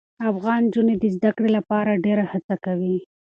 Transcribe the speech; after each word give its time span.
افغان 0.31 0.61
نجونې 0.67 0.95
د 0.97 1.03
زده 1.15 1.31
کړې 1.37 1.49
لپاره 1.57 2.01
ډېره 2.05 2.23
هڅه 2.31 2.55
کوي. 2.65 2.97